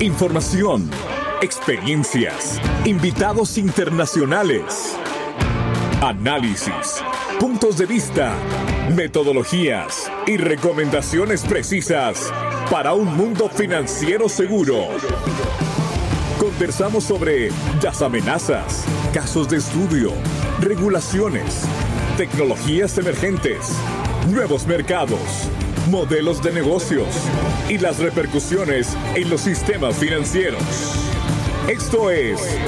[0.00, 0.90] Información,
[1.40, 4.94] experiencias, invitados internacionales,
[6.02, 7.02] análisis,
[7.40, 8.34] puntos de vista,
[8.94, 12.30] metodologías y recomendaciones precisas
[12.70, 14.88] para un mundo financiero seguro.
[16.38, 17.48] Conversamos sobre
[17.82, 18.84] las amenazas,
[19.14, 20.12] casos de estudio,
[20.60, 21.62] regulaciones,
[22.18, 23.72] tecnologías emergentes,
[24.28, 25.48] nuevos mercados,
[25.86, 27.06] modelos de negocios
[27.68, 30.62] y las repercusiones en los sistemas financieros.
[31.68, 32.58] Esto es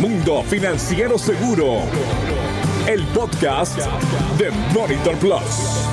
[0.00, 1.80] Mundo Financiero Seguro,
[2.86, 3.78] el podcast
[4.38, 5.88] de Monitor Plus.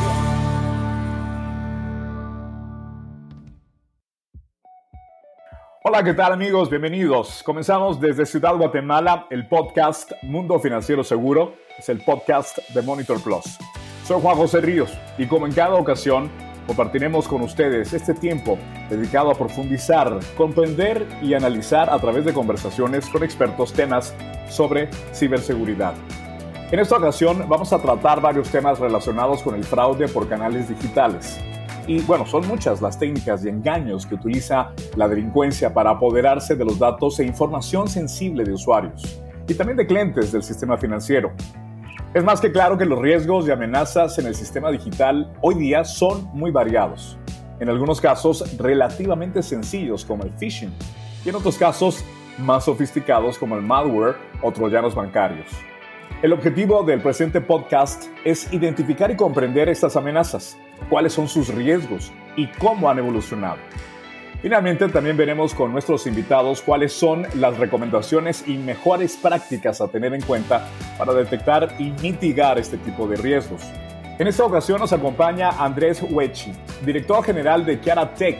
[5.84, 6.70] Hola, ¿qué tal amigos?
[6.70, 7.44] Bienvenidos.
[7.44, 11.54] Comenzamos desde Ciudad Guatemala el podcast Mundo Financiero Seguro.
[11.78, 13.58] Es el podcast de Monitor Plus.
[14.06, 16.30] Soy Juan José Ríos y como en cada ocasión
[16.68, 23.10] compartiremos con ustedes este tiempo dedicado a profundizar, comprender y analizar a través de conversaciones
[23.10, 24.14] con expertos temas
[24.48, 25.96] sobre ciberseguridad.
[26.70, 31.40] En esta ocasión vamos a tratar varios temas relacionados con el fraude por canales digitales.
[31.88, 36.64] Y bueno, son muchas las técnicas y engaños que utiliza la delincuencia para apoderarse de
[36.64, 41.32] los datos e información sensible de usuarios y también de clientes del sistema financiero.
[42.16, 45.84] Es más que claro que los riesgos y amenazas en el sistema digital hoy día
[45.84, 47.18] son muy variados.
[47.60, 50.72] En algunos casos relativamente sencillos como el phishing
[51.26, 52.06] y en otros casos
[52.38, 55.52] más sofisticados como el malware o troyanos bancarios.
[56.22, 60.58] El objetivo del presente podcast es identificar y comprender estas amenazas,
[60.90, 63.58] cuáles son sus riesgos y cómo han evolucionado.
[64.46, 70.14] Finalmente, también veremos con nuestros invitados cuáles son las recomendaciones y mejores prácticas a tener
[70.14, 70.68] en cuenta
[71.00, 73.64] para detectar y mitigar este tipo de riesgos.
[74.20, 76.52] En esta ocasión nos acompaña Andrés Huechi,
[76.86, 78.38] director general de Chiara Tech,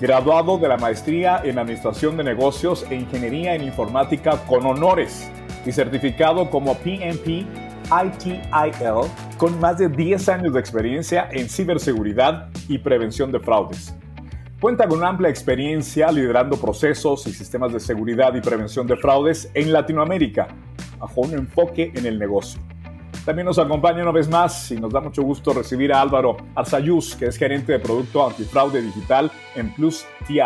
[0.00, 5.28] graduado de la maestría en Administración de Negocios e Ingeniería en Informática con honores
[5.66, 7.44] y certificado como PMP
[7.90, 8.40] ITIL
[9.36, 13.96] con más de 10 años de experiencia en ciberseguridad y prevención de fraudes.
[14.62, 19.50] Cuenta con una amplia experiencia liderando procesos y sistemas de seguridad y prevención de fraudes
[19.54, 20.46] en Latinoamérica,
[21.00, 22.60] bajo un enfoque en el negocio.
[23.24, 27.16] También nos acompaña una vez más y nos da mucho gusto recibir a Álvaro Arzayuz,
[27.16, 30.38] que es gerente de producto antifraude digital en Plus TI.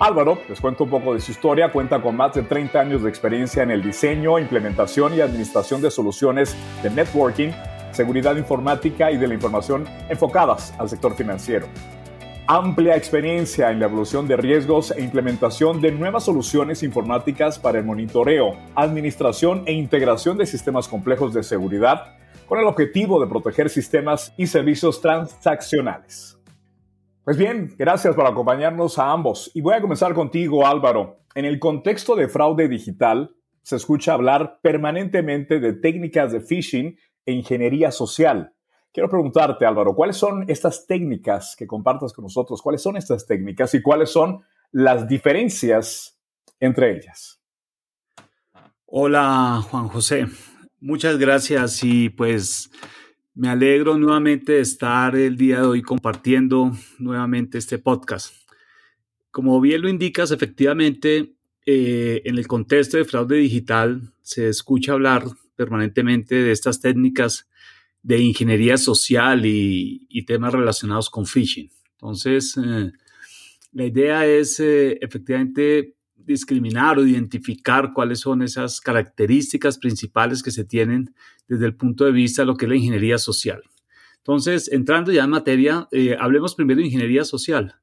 [0.00, 3.08] Álvaro, les cuento un poco de su historia, cuenta con más de 30 años de
[3.08, 7.52] experiencia en el diseño, implementación y administración de soluciones de networking,
[7.90, 11.68] seguridad informática y de la información enfocadas al sector financiero
[12.46, 17.86] amplia experiencia en la evolución de riesgos e implementación de nuevas soluciones informáticas para el
[17.86, 22.16] monitoreo, administración e integración de sistemas complejos de seguridad
[22.46, 26.38] con el objetivo de proteger sistemas y servicios transaccionales.
[27.24, 31.20] Pues bien, gracias por acompañarnos a ambos y voy a comenzar contigo Álvaro.
[31.34, 37.32] En el contexto de fraude digital, se escucha hablar permanentemente de técnicas de phishing e
[37.32, 38.53] ingeniería social.
[38.94, 42.62] Quiero preguntarte, Álvaro, ¿cuáles son estas técnicas que compartas con nosotros?
[42.62, 46.16] ¿Cuáles son estas técnicas y cuáles son las diferencias
[46.60, 47.40] entre ellas?
[48.86, 50.28] Hola, Juan José.
[50.78, 52.70] Muchas gracias y pues
[53.34, 58.32] me alegro nuevamente de estar el día de hoy compartiendo nuevamente este podcast.
[59.32, 61.34] Como bien lo indicas, efectivamente,
[61.66, 65.24] eh, en el contexto de fraude digital se escucha hablar
[65.56, 67.48] permanentemente de estas técnicas
[68.04, 71.70] de ingeniería social y, temas relacionados con phishing.
[71.92, 72.92] Entonces, eh,
[73.72, 80.64] la idea es eh, efectivamente discriminar o identificar cuáles son esas características principales que se
[80.64, 81.14] tienen
[81.48, 83.62] desde el punto de vista de lo que es la ingeniería social.
[84.18, 87.76] Entonces, entrando ya en materia, eh, hablemos primero de ingeniería social.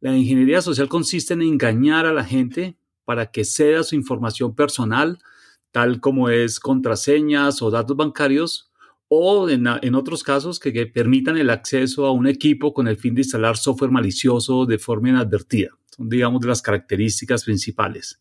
[0.00, 5.18] La ingeniería social consiste en engañar a la gente para que ceda su información personal,
[5.72, 8.70] tal como es contraseñas o datos bancarios,
[9.16, 13.20] o en, otros casos que, permitan el acceso a un equipo con el fin de
[13.20, 15.70] instalar software malicioso de forma inadvertida.
[15.96, 18.20] Son, digamos, de las características principales.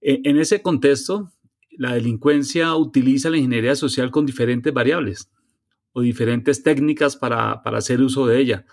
[0.00, 1.32] E, en, ese contexto,
[1.70, 5.30] la delincuencia utiliza la ingeniería social con diferentes variables
[5.92, 8.66] o diferentes técnicas para, para hacer uso de ella.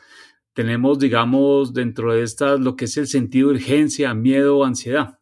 [0.54, 5.20] Tenemos, digamos, dentro de estas lo que es el sentido de urgencia, miedo o ansiedad.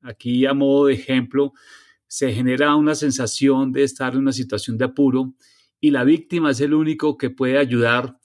[0.00, 1.52] Aquí, a modo de ejemplo,
[2.06, 5.34] se genera una sensación de estar en una situación de apuro
[5.80, 8.18] y la víctima es el único que puede ayudar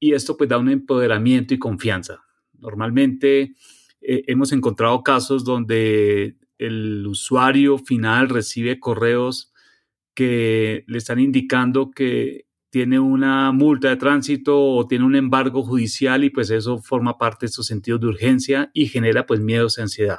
[0.00, 2.24] y esto pues da un empoderamiento y confianza.
[2.58, 3.54] Normalmente
[4.00, 9.52] eh, hemos encontrado casos donde el usuario final recibe correos
[10.14, 16.24] que le están indicando que tiene una multa de tránsito o tiene un embargo judicial
[16.24, 19.82] y pues eso forma parte de estos sentidos de urgencia y genera pues miedos y
[19.82, 20.18] ansiedad.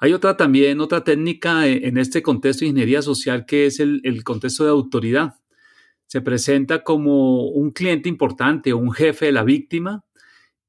[0.00, 4.22] Hay otra también, otra técnica en este contexto de ingeniería social que es el, el
[4.22, 5.34] contexto de autoridad.
[6.14, 10.04] Se presenta como un cliente importante o un jefe de la víctima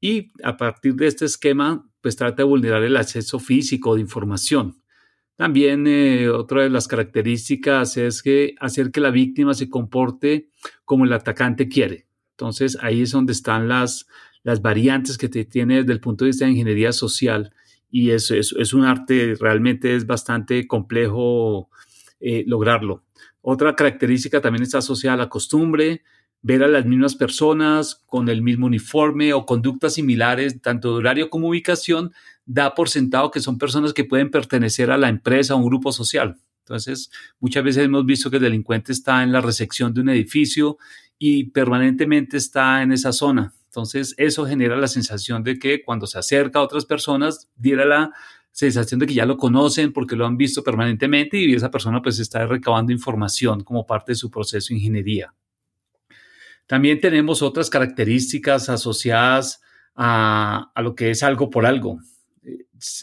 [0.02, 4.82] y a partir de este esquema pues trata de vulnerar el acceso físico de información.
[5.36, 10.50] También eh, otra de las características es que hacer que la víctima se comporte
[10.84, 12.08] como el atacante quiere.
[12.32, 14.08] Entonces ahí es donde están las,
[14.42, 17.54] las variantes que te tiene desde el punto de vista de ingeniería social
[17.92, 21.70] y eso es, un arte, realmente es bastante complejo
[22.20, 23.04] eh, lograrlo.
[23.48, 26.02] Otra característica también está asociada a la costumbre,
[26.42, 31.30] ver a las mismas personas con el mismo uniforme o conductas similares, tanto de horario
[31.30, 32.12] como ubicación,
[32.48, 35.92] da por sentado que son personas que pueden pertenecer a la empresa o un grupo
[35.92, 36.38] social.
[36.62, 40.80] Entonces, muchas veces hemos visto que el delincuente está en la recepción de un edificio
[41.20, 43.54] y permanentemente está en esa zona.
[43.68, 48.12] Entonces, eso genera la sensación de que cuando se acerca a otras personas, diera la
[48.56, 52.20] sensación de que ya lo conocen porque lo han visto permanentemente y esa persona pues
[52.20, 55.34] está recabando información como parte de su proceso de ingeniería.
[56.66, 59.62] También tenemos otras características asociadas
[59.94, 62.00] a, a lo que es algo por algo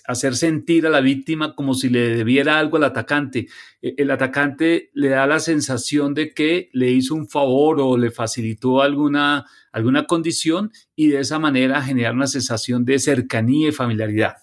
[0.07, 3.49] hacer sentir a la víctima como si le debiera algo al atacante.
[3.81, 8.11] E, el atacante le da la sensación de que le hizo un favor o le
[8.11, 14.42] facilitó alguna, alguna condición y de esa manera generar una sensación de cercanía y familiaridad.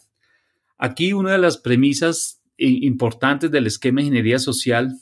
[0.79, 4.97] Aquí una de las premisas importantes del esquema de ingeniería social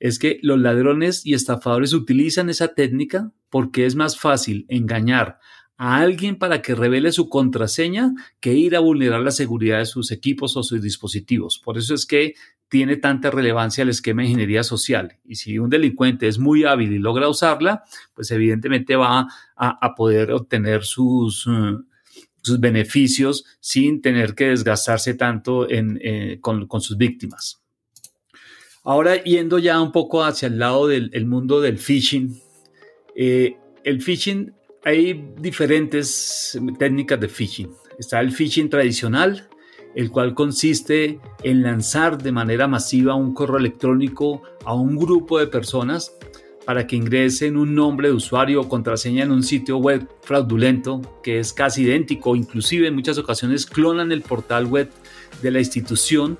[0.00, 5.38] es que los ladrones y estafadores utilizan esa técnica porque es más fácil engañar
[5.76, 10.10] a alguien para que revele su contraseña que ir a vulnerar la seguridad de sus
[10.10, 11.60] equipos o sus dispositivos.
[11.60, 12.34] Por eso es que
[12.68, 15.18] tiene tanta relevancia el esquema de ingeniería social.
[15.24, 17.84] Y si un delincuente es muy hábil y logra usarla,
[18.14, 21.84] pues evidentemente va a, poder obtener sus, uh,
[22.42, 27.62] sus, beneficios sin tener que desgastarse tanto eh, con, sus víctimas.
[28.84, 32.36] Ahora, yendo ya un poco hacia el lado del mundo del phishing,
[33.14, 34.52] eh, el phishing
[34.84, 37.70] hay diferentes técnicas de phishing.
[37.98, 39.48] Está el phishing tradicional,
[39.94, 45.46] el cual consiste en lanzar de manera masiva un correo electrónico a un grupo de
[45.46, 46.16] personas
[46.64, 51.38] para que ingresen un nombre de usuario o contraseña en un sitio web fraudulento que
[51.38, 54.90] es casi idéntico, inclusive en muchas ocasiones clonan el portal web
[55.42, 56.38] de la institución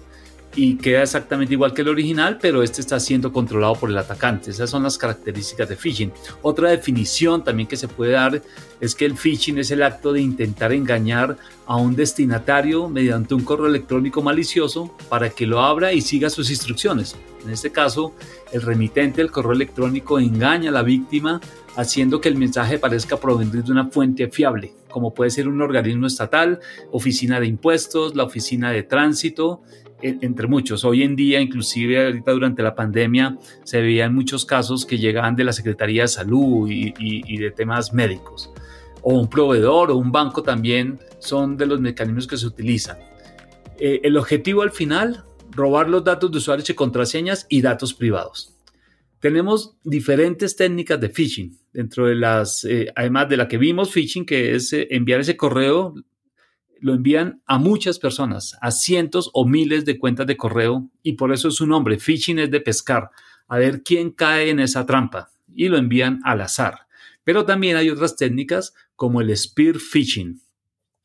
[0.55, 4.51] y queda exactamente igual que el original, pero este está siendo controlado por el atacante.
[4.51, 6.13] Esas son las características de phishing.
[6.43, 8.43] Otra definición también que se puede dar
[8.81, 11.39] es que el phishing es el acto de intentar engañar
[11.73, 16.51] a un destinatario mediante un correo electrónico malicioso para que lo abra y siga sus
[16.51, 17.17] instrucciones.
[17.43, 18.13] En este caso,
[18.53, 21.41] el remitente del correo electrónico engaña a la víctima
[21.75, 26.07] haciendo que el mensaje parezca provenir de una fuente fiable, como puede ser un organismo
[26.07, 26.61] estatal,
[26.91, 29.63] oficina de impuestos, la oficina de tránsito,
[30.03, 30.85] entre muchos.
[30.85, 35.45] Hoy en día, inclusive ahorita durante la pandemia, se veían muchos casos que llegaban de
[35.45, 38.51] la Secretaría de Salud y, de temas médicos.
[39.01, 42.99] O un proveedor o un banco también son de los mecanismos que se utilizan.
[43.79, 48.57] Eh, el objetivo al final, robar los datos de usuarios y contraseñas y datos privados.
[49.21, 54.27] Tenemos diferentes técnicas de phishing, dentro de las, eh, además de la que vimos phishing,
[54.27, 55.95] que es eh, enviar ese correo
[56.83, 61.33] lo envían a muchas personas, a cientos o miles de cuentas de correo y por
[61.33, 62.00] eso es su nombre.
[62.00, 63.11] Phishing es de pescar,
[63.47, 66.88] a ver quién cae en esa trampa y lo envían al azar.
[67.23, 70.41] Pero también hay otras técnicas como el spear phishing,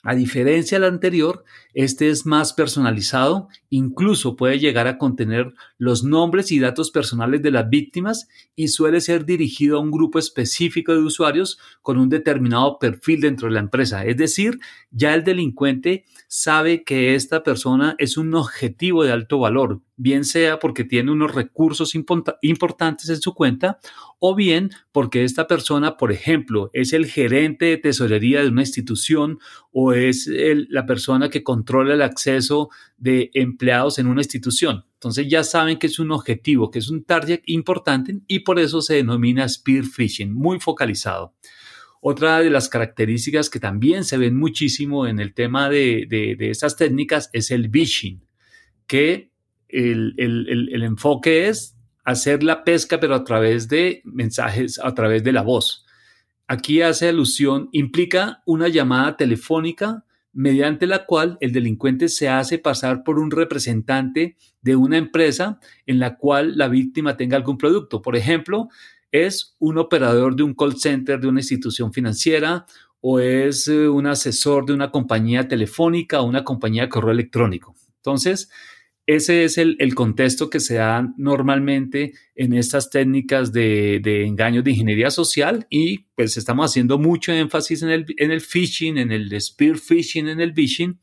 [0.03, 6.51] a diferencia del anterior, este es más personalizado, incluso puede llegar a contener los nombres
[6.51, 11.01] y datos personales de las víctimas y suele ser dirigido a un grupo específico de
[11.01, 14.05] usuarios con un determinado perfil dentro de la empresa.
[14.05, 14.59] Es decir,
[14.91, 20.59] ya el delincuente sabe que esta persona es un objetivo de alto valor, bien sea
[20.59, 23.79] porque tiene unos recursos importantes en su cuenta
[24.19, 29.39] o bien porque esta persona, por ejemplo, es el gerente de tesorería de una institución
[29.71, 30.29] o es
[30.69, 34.85] la persona que controla el acceso de empleados en una institución.
[34.93, 38.81] Entonces ya saben que es un objetivo, que es un target importante y por eso
[38.81, 41.33] se denomina spear phishing, muy focalizado.
[42.09, 47.29] Otra de las características que también se ven muchísimo en el tema de, de, técnicas
[47.33, 48.25] es el phishing,
[48.87, 49.33] que
[49.67, 55.33] el, el enfoque es hacer la pesca, pero a través de mensajes, a través de
[55.33, 55.85] la voz.
[56.47, 63.03] Aquí hace alusión, implica una llamada telefónica mediante la cual el delincuente se hace pasar
[63.03, 68.01] por un representante de una empresa en la cual la víctima tenga algún producto.
[68.01, 68.69] Por ejemplo,
[69.11, 72.65] es un operador de un call center de una institución financiera
[73.01, 77.75] o es eh, un asesor de una compañía telefónica o una compañía de correo electrónico.
[77.97, 78.49] Entonces,
[79.05, 84.71] ese es el, contexto que se da normalmente en estas técnicas de, de engaños de
[84.71, 89.39] ingeniería social y pues estamos haciendo mucho énfasis en el, en el phishing, en el
[89.39, 90.99] spear phishing, en el phishing,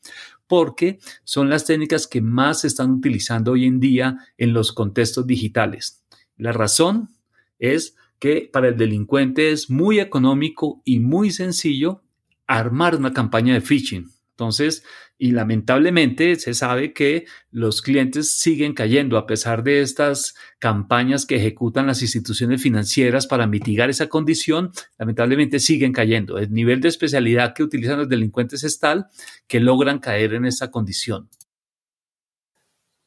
[0.47, 5.27] porque son las técnicas que más se están utilizando hoy en día en los contextos
[5.27, 6.05] digitales.
[6.37, 7.09] La razón
[7.59, 12.03] es que para el delincuente es muy económico y muy sencillo
[12.47, 14.09] armar una campaña de phishing.
[14.31, 14.83] Entonces,
[15.17, 21.37] y lamentablemente se sabe que los clientes siguen cayendo a pesar de estas campañas que
[21.37, 26.39] ejecutan las instituciones financieras para mitigar esa condición, lamentablemente siguen cayendo.
[26.39, 29.07] El nivel de especialidad que utilizan los delincuentes es tal
[29.47, 31.29] que logran caer en esa condición.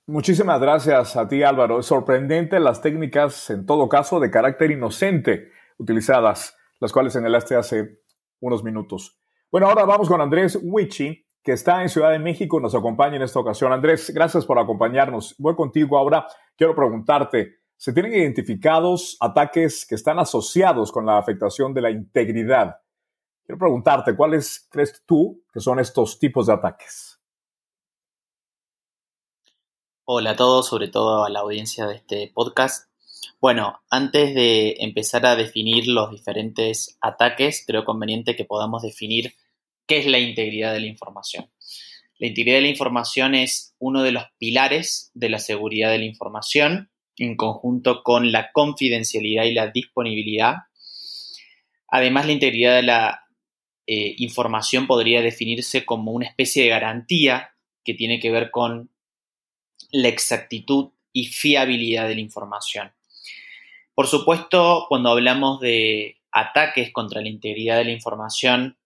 [0.09, 1.79] Muchísimas gracias a ti Álvaro.
[1.79, 7.99] Es sorprendente las técnicas, en todo caso, de carácter inocente utilizadas, las cuales señalaste hace
[8.39, 9.19] unos minutos.
[9.51, 13.23] Bueno, ahora vamos con Andrés Wichi, que está en Ciudad de México, nos acompaña en
[13.23, 13.73] esta ocasión.
[13.73, 15.35] Andrés, gracias por acompañarnos.
[15.39, 16.25] Voy contigo ahora.
[16.55, 22.77] Quiero preguntarte, ¿se tienen identificados ataques que están asociados con la afectación de la integridad?
[23.45, 27.06] Quiero preguntarte, ¿cuáles crees tú que son estos tipos de ataques?
[30.09, 32.89] Hola a todos, sobre todo a la audiencia de este podcast.
[33.41, 39.33] Bueno, antes de empezar a definir los diferentes ataques, creo conveniente que podamos definir
[39.85, 41.51] qué es la integridad de la información.
[42.19, 46.05] La integridad de la información es uno de los pilares de la seguridad de la
[46.05, 50.55] información en conjunto con la confidencialidad y la disponibilidad.
[51.89, 53.25] Además, la integridad de la
[53.87, 57.49] eh, información podría definirse como una especie de garantía
[57.83, 58.89] que tiene que ver con
[59.91, 62.93] la exactitud y fiabilidad de la información.
[63.93, 68.77] Por supuesto, cuando hablamos de ataques contra la integridad de la información,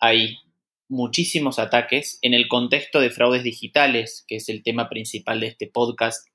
[0.00, 0.38] hay
[0.88, 2.18] muchísimos ataques.
[2.22, 6.26] En el contexto de fraudes digitales, que es el tema principal de este podcast,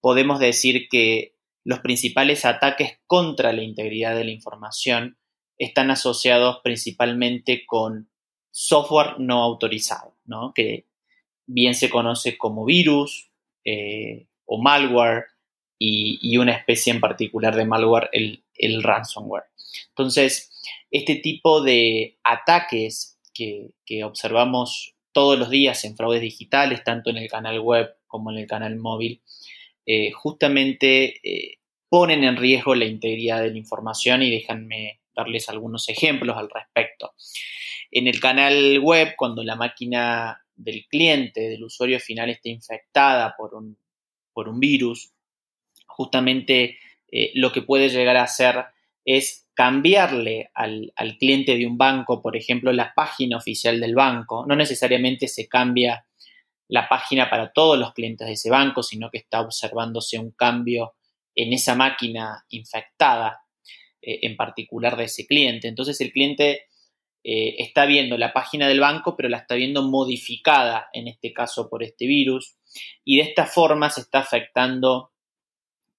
[0.00, 5.18] podemos decir que los principales ataques contra la integridad de la información
[5.58, 8.10] están asociados principalmente con
[8.50, 10.16] software no autorizado,
[10.54, 10.86] que
[11.46, 13.29] bien se conoce como virus
[13.64, 15.24] eh, o malware
[15.78, 19.44] y, una especie en particular de malware, el, ransomware.
[19.88, 20.52] Entonces,
[20.90, 23.72] este tipo de ataques que,
[24.04, 28.46] observamos todos los días en fraudes digitales, tanto en el canal web como en el
[28.46, 29.22] canal móvil,
[29.86, 35.88] eh, justamente eh, ponen en riesgo la integridad de la información y déjenme darles algunos
[35.88, 37.14] ejemplos al respecto.
[37.90, 43.54] En el canal web, cuando la máquina del cliente, del usuario final, está infectada por
[43.54, 43.78] un,
[44.32, 45.12] por un virus,
[45.86, 46.78] justamente
[47.10, 48.64] eh, lo que puede llegar a hacer
[49.04, 54.46] es cambiarle al, cliente de un banco, por ejemplo, la página oficial del banco.
[54.46, 56.06] No necesariamente se cambia
[56.68, 60.94] la página para todos los clientes de ese banco, sino que está observándose un cambio
[61.34, 63.42] en esa máquina infectada,
[64.00, 65.68] eh, en particular de ese cliente.
[65.68, 66.66] Entonces el cliente
[67.22, 71.68] eh, está viendo la página del banco, pero la está viendo modificada, en este caso
[71.68, 72.56] por este virus,
[73.04, 75.12] y de esta forma se está afectando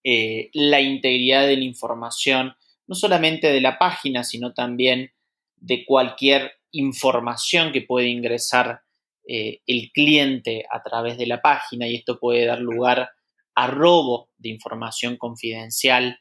[0.04, 2.56] eh, la integridad de la información,
[2.88, 5.12] no solamente de la página, sino también
[5.58, 8.82] de cualquier información que puede ingresar
[9.28, 11.88] eh, el cliente a través de la página.
[11.88, 13.12] Y esto puede dar lugar
[13.54, 16.20] a robo de información confidencial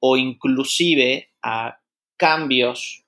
[0.00, 1.78] o inclusive a
[2.16, 3.04] cambios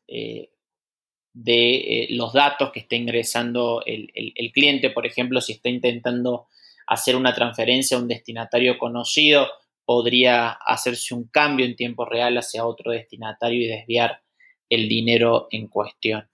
[1.35, 4.11] de los datos que está ingresando el,
[4.53, 6.47] cliente, por ejemplo, si está intentando
[6.87, 9.49] hacer una transferencia a un destinatario conocido,
[9.85, 14.23] podría hacerse un cambio en tiempo real hacia otro destinatario y desviar
[14.71, 16.29] el dinero en cuestión.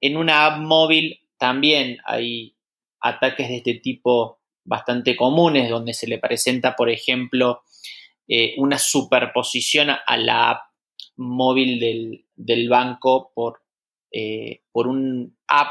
[0.00, 2.56] En una app móvil también hay
[3.00, 7.62] ataques de este tipo bastante comunes, donde se le presenta, por ejemplo,
[8.26, 10.62] eh, una superposición a la app
[11.16, 13.62] móvil del, banco por,
[14.12, 15.68] eh, por un app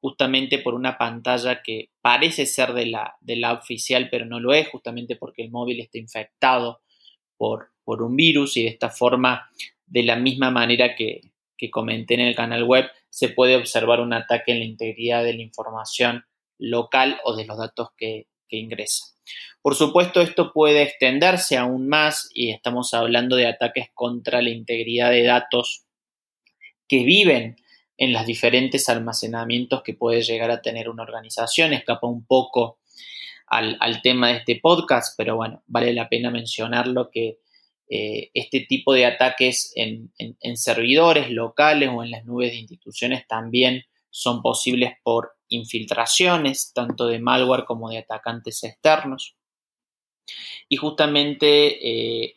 [0.00, 4.52] justamente por una pantalla que parece ser de la, de la oficial, pero no lo
[4.52, 6.82] es, justamente porque el móvil está infectado
[7.36, 9.50] por, por un virus y de esta forma,
[9.86, 11.22] de la misma manera que,
[11.56, 15.34] que comenté en el canal web, se puede observar un ataque en la integridad de
[15.34, 16.24] la información
[16.58, 19.06] local o de los datos que, que ingresa.
[19.62, 25.10] Por supuesto, esto puede extenderse aún más y estamos hablando de ataques contra la integridad
[25.10, 25.86] de datos
[26.86, 27.56] que viven
[27.96, 31.72] en los diferentes almacenamientos que puede llegar a tener una organización.
[31.72, 32.78] Escapa un poco
[33.46, 37.38] al, tema de este podcast, pero bueno, vale la pena mencionarlo que
[37.88, 40.10] eh, este tipo de ataques en,
[40.56, 47.18] servidores locales o en las nubes de instituciones también son posibles por infiltraciones, tanto de
[47.18, 49.36] malware como de atacantes externos.
[50.68, 52.36] Y justamente eh,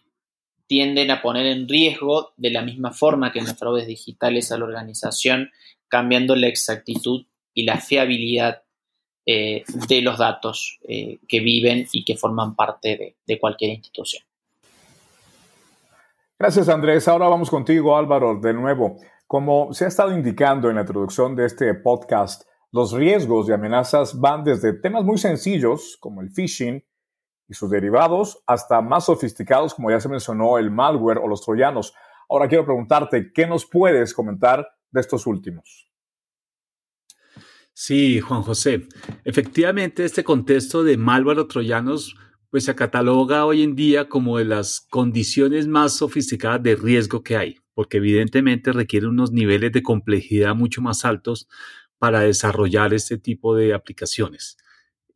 [0.67, 4.57] tienden a poner en riesgo, de la misma forma que en los fraudes digitales a
[4.57, 5.50] la organización,
[5.88, 8.63] cambiando la exactitud y la fiabilidad
[9.25, 14.24] eh, de los datos eh, que viven y que forman parte de, cualquier institución.
[16.39, 17.07] Gracias Andrés.
[17.07, 18.97] Ahora vamos contigo Álvaro de nuevo.
[19.25, 24.17] Como se ha estado indicando en la introducción de este podcast, los riesgos y amenazas
[24.17, 26.81] van desde temas muy sencillos como el phishing
[27.48, 31.94] y sus derivados hasta más sofisticados como ya se mencionó el malware o los troyanos.
[32.30, 35.89] Ahora quiero preguntarte, ¿qué nos puedes comentar de estos últimos?
[37.74, 38.88] Sí, Juan José.
[39.24, 42.16] Efectivamente, este contexto de malware o troyanos
[42.50, 47.36] pues se cataloga hoy en día como de las condiciones más sofisticadas de riesgo que
[47.36, 51.48] hay, porque evidentemente requiere unos niveles de complejidad mucho más altos
[51.98, 54.58] para desarrollar este tipo de aplicaciones.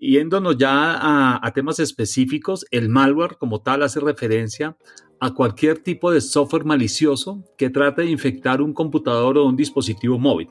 [0.01, 4.75] Yéndonos ya a, a temas específicos, el malware como tal hace referencia
[5.20, 10.17] a cualquier tipo de software malicioso que trate de infectar un computador o un dispositivo
[10.17, 10.50] móvil.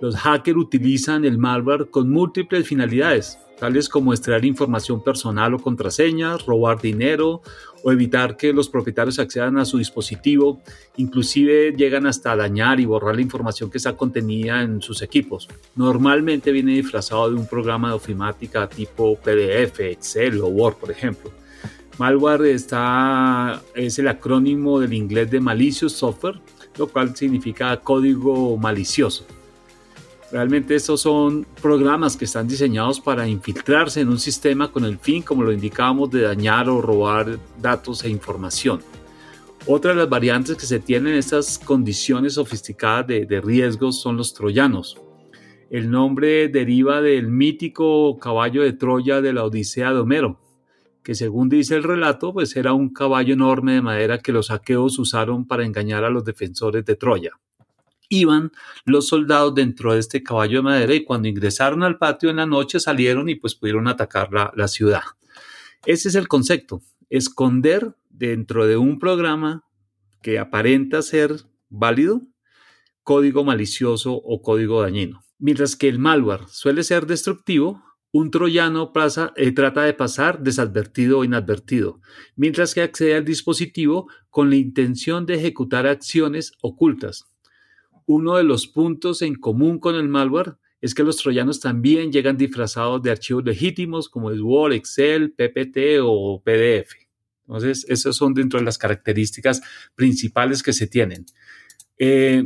[0.00, 6.44] Los hackers utilizan el malware con múltiples finalidades, tales como extraer información personal o contraseñas,
[6.44, 7.42] robar dinero
[7.84, 10.62] o evitar que los propietarios accedan a su dispositivo.
[10.96, 15.48] Inclusive llegan hasta dañar y borrar la información que está contenida en sus equipos.
[15.76, 21.30] Normalmente viene disfrazado de un programa de ofimática tipo PDF, Excel o Word, por ejemplo.
[21.98, 26.40] Malware está, es el acrónimo del inglés de malicious software,
[26.78, 29.26] lo cual significa código malicioso.
[30.34, 35.22] Realmente estos son programas que están diseñados para infiltrarse en un sistema con el fin,
[35.22, 38.80] como lo indicábamos, de dañar o robar datos e información.
[39.68, 44.16] Otra de las variantes que se tienen en estas condiciones sofisticadas de, de riesgos son
[44.16, 45.00] los troyanos.
[45.70, 50.40] El nombre deriva del mítico caballo de Troya de la Odisea de Homero,
[51.04, 54.98] que según dice el relato, pues era un caballo enorme de madera que los saqueos
[54.98, 57.38] usaron para engañar a los defensores de Troya
[58.20, 58.52] iban
[58.84, 62.46] los soldados dentro de este caballo de madera y cuando ingresaron al patio en la
[62.46, 65.02] noche salieron y pues pudieron atacar la, ciudad.
[65.86, 69.64] Ese es el concepto, esconder dentro de un programa
[70.22, 71.34] que aparenta ser
[71.68, 72.22] válido
[73.02, 75.20] código malicioso o código dañino.
[75.38, 77.82] Mientras que el malware suele ser destructivo,
[78.14, 78.92] un troyano
[79.36, 82.00] eh, trata de pasar desadvertido o inadvertido,
[82.36, 87.24] mientras que accede al dispositivo con la intención de ejecutar acciones ocultas,
[88.06, 92.36] uno de los puntos en común con el malware es que los troyanos también llegan
[92.36, 96.92] disfrazados de archivos legítimos como Word, Excel, PPT o PDF.
[97.46, 99.62] Entonces, esas son dentro de las características
[99.94, 101.24] principales que se tienen.
[101.98, 102.44] Eh,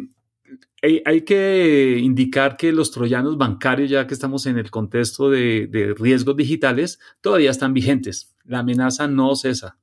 [1.04, 6.36] hay, que indicar que los troyanos bancarios, ya que estamos en el contexto de riesgos
[6.36, 8.36] digitales, todavía están vigentes.
[8.44, 9.78] La amenaza no cesa.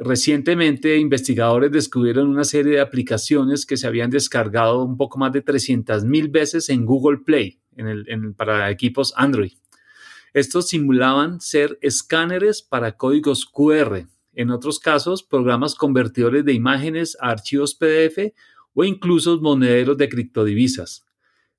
[0.00, 5.42] Recientemente, investigadores descubrieron una serie de aplicaciones que se habían descargado un poco más de
[5.42, 7.60] 300 mil veces en Google Play
[8.36, 9.52] para equipos Android.
[10.32, 17.30] Estos simulaban ser escáneres para códigos QR, en otros casos, programas convertidores de imágenes a
[17.30, 18.32] archivos PDF
[18.74, 21.04] o incluso monederos de criptodivisas.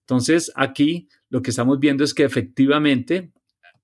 [0.01, 3.33] Entonces, aquí lo que estamos viendo es que efectivamente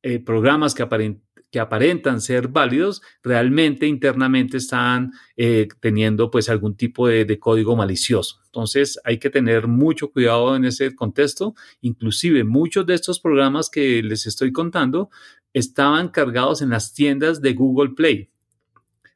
[0.01, 6.75] eh, programas que aparentemente que aparentan ser válidos, realmente internamente están eh, teniendo pues algún
[6.75, 8.41] tipo de, código malicioso.
[8.45, 11.55] Entonces hay que tener mucho cuidado en ese contexto.
[11.81, 15.09] Inclusive muchos de estos programas que les estoy contando
[15.53, 18.29] estaban cargados en las tiendas de Google Play.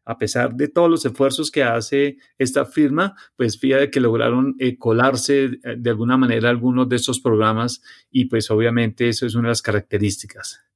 [0.05, 4.77] A pesar de todos los esfuerzos que hace esta firma, pues fíjate que lograron eh,
[4.77, 9.49] colarse eh, de alguna manera algunos de estos programas y pues obviamente eso es una
[9.49, 10.68] de las características.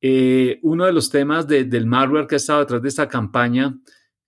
[0.00, 3.76] Eh, uno de los temas del malware que ha estado detrás de esta campaña,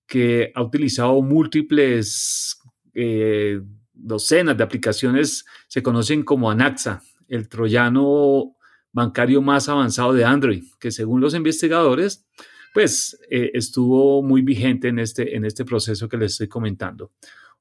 [0.06, 2.58] que ha utilizado múltiples
[2.94, 3.60] eh,
[3.92, 8.56] docenas de aplicaciones, se conocen como Anaxa, el troyano
[8.92, 12.26] bancario más avanzado de Android, que según los investigadores,
[12.74, 17.12] pues eh, estuvo muy vigente en este, en este proceso que les estoy comentando.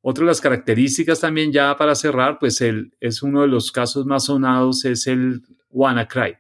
[0.01, 2.63] Otra de las características también ya para cerrar, pues
[2.99, 6.38] es uno de los casos más sonados, es el WannaCry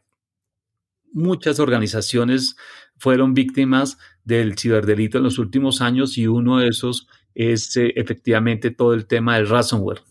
[1.13, 2.55] muchas organizaciones
[2.97, 8.71] fueron víctimas del ciberdelito en los últimos años y uno de esos es eh, efectivamente
[8.71, 10.01] todo el tema del ransomware.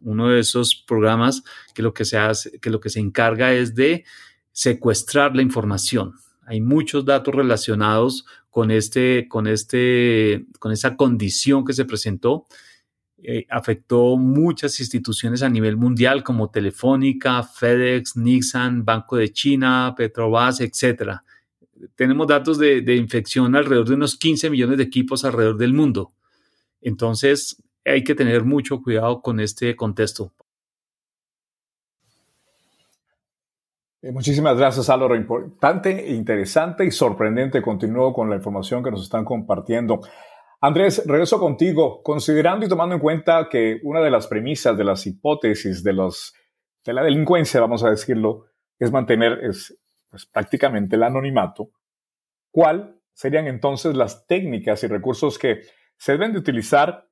[0.00, 3.74] Uno de esos programas que lo que se hace, que lo que se encarga es
[3.74, 4.04] de
[4.50, 6.14] secuestrar la información.
[6.44, 12.46] Hay muchos datos relacionados con, este, con, este, con esa condición que se presentó,
[13.22, 20.60] eh, afectó muchas instituciones a nivel mundial como Telefónica, FedEx, Nixon, Banco de China, Petrobras,
[20.60, 21.20] etc.
[21.94, 26.12] Tenemos datos de, de infección alrededor de unos 15 millones de equipos alrededor del mundo.
[26.80, 30.32] Entonces, hay que tener mucho cuidado con este contexto.
[34.02, 35.14] Eh, muchísimas gracias, Álvaro.
[35.14, 37.62] Importante, interesante y sorprendente.
[37.62, 40.00] Continúo con la información que nos están compartiendo.
[40.64, 42.02] Andrés, regreso contigo.
[42.04, 46.34] Considerando y tomando en cuenta que una de las premisas de las hipótesis de, los,
[46.84, 48.46] de la delincuencia, vamos a decirlo,
[48.78, 49.76] es mantener es,
[50.08, 51.72] pues, prácticamente el anonimato,
[52.52, 55.62] ¿cuál serían entonces las técnicas y recursos que
[55.98, 57.08] se deben de utilizar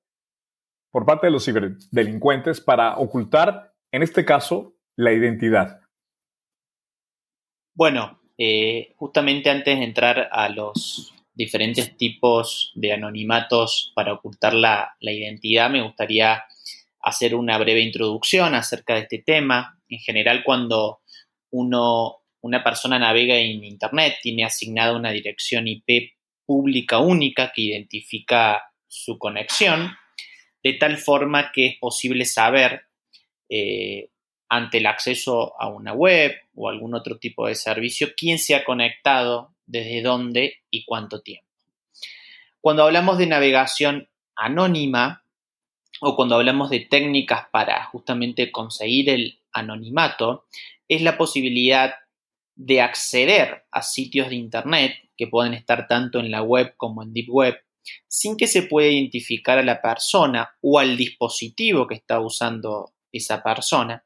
[0.93, 5.81] por parte de los ciberdelincuentes para ocultar, en este caso, la identidad?
[7.75, 14.95] Bueno, eh, justamente antes de entrar a los diferentes tipos de anonimatos para ocultar la,
[15.01, 16.45] identidad, me gustaría
[17.01, 19.81] hacer una breve introducción acerca de este tema.
[19.89, 21.01] En general, cuando
[21.51, 26.13] uno, una persona navega en Internet, tiene asignada una dirección IP
[26.45, 29.93] pública única que identifica su conexión,
[30.63, 32.83] de tal forma que es posible saber
[33.49, 34.11] eh,
[34.51, 38.63] ante el acceso a una web o algún otro tipo de servicio, quién se ha
[38.63, 41.47] conectado, desde dónde y cuánto tiempo.
[42.61, 45.25] Cuando hablamos de navegación anónima
[46.01, 50.47] o cuando hablamos de técnicas para justamente conseguir el anonimato,
[50.89, 51.95] es la posibilidad
[52.57, 57.13] de acceder a sitios de Internet que pueden estar tanto en la web como en
[57.13, 57.59] Deep Web
[58.07, 63.43] sin que se pueda identificar a la persona o al dispositivo que está usando esa
[63.43, 64.05] persona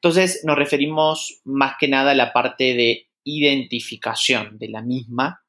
[0.00, 5.42] entonces nos referimos más que nada a la parte de identificación de la misma,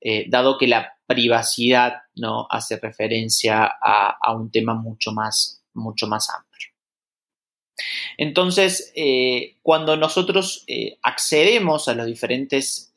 [0.00, 6.28] eh, dado que la privacidad no hace referencia a, un tema mucho más, mucho más
[6.30, 6.68] amplio.
[8.18, 12.92] Entonces, eh, cuando nosotros eh, accedemos a los diferentes,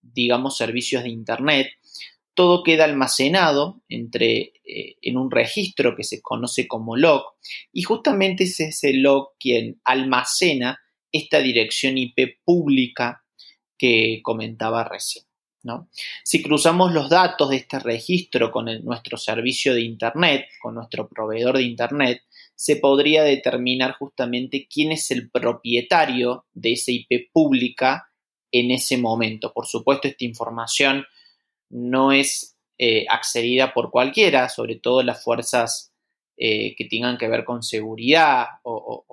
[0.00, 1.68] digamos, servicios de Internet,
[2.34, 7.24] todo queda almacenado entre, en un registro que se conoce como log
[7.72, 10.78] y justamente es ese log quien almacena
[11.12, 13.24] esta dirección IP pública
[13.78, 15.24] que comentaba recién.
[15.62, 15.88] ¿no?
[16.24, 21.56] Si cruzamos los datos de este registro con nuestro servicio de Internet, con nuestro proveedor
[21.56, 22.22] de Internet,
[22.54, 28.10] se podría determinar justamente quién es el propietario de esa IP pública
[28.50, 29.52] en ese momento.
[29.52, 31.06] Por supuesto, esta información
[31.70, 35.92] no es eh, accedida por cualquiera, sobre todo las fuerzas
[36.36, 39.04] eh, que tengan que ver con seguridad o,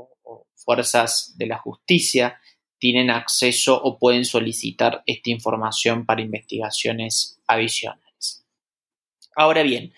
[0.56, 2.40] fuerzas de la justicia
[2.78, 8.46] tienen acceso o pueden solicitar esta información para investigaciones adicionales.
[9.36, 9.94] Ahora bien,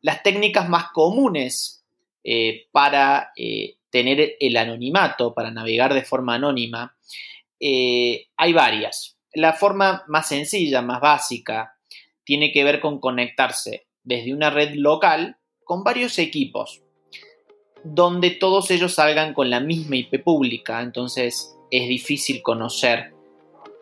[0.00, 1.84] las técnicas más comunes
[2.24, 3.32] eh, para
[3.90, 6.96] tener el anonimato, para navegar de forma anónima,
[7.60, 9.16] hay varias.
[9.34, 11.76] La forma más sencilla, más básica,
[12.24, 16.82] tiene que ver con conectarse desde una red local con varios equipos,
[17.84, 23.14] donde todos ellos salgan con la misma IP pública, entonces es difícil conocer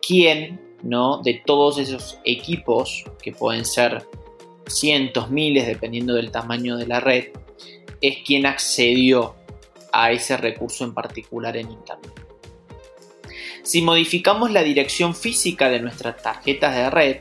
[0.01, 1.21] quién, ¿no?
[1.21, 4.07] De todos esos equipos, que pueden ser
[4.65, 7.25] cientos, miles, dependiendo del tamaño de la red,
[7.99, 9.35] es quien accedió
[9.91, 12.13] a ese recurso en particular en Internet.
[13.61, 17.17] Si modificamos la dirección física de nuestras tarjetas de red,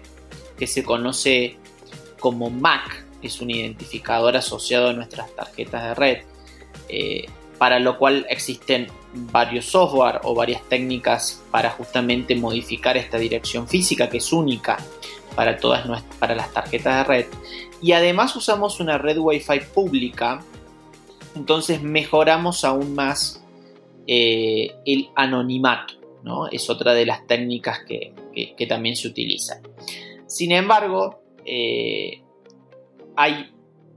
[0.56, 1.56] que se conoce
[2.20, 6.18] como MAC, es un identificador asociado a nuestras tarjetas de red,
[6.88, 7.26] eh,
[7.58, 14.08] para lo cual existen varios software o varias técnicas para justamente modificar esta dirección física
[14.08, 14.78] que es única
[15.34, 17.26] para todas nuestras, para las tarjetas de red
[17.82, 20.40] y además usamos una red Wi-Fi pública
[21.34, 23.44] entonces mejoramos aún más
[24.06, 26.48] eh, el anonimato ¿no?
[26.48, 28.12] es otra de las técnicas que,
[28.56, 29.62] que también se utilizan
[30.30, 32.22] sin embargo, eh,
[33.16, 33.50] hay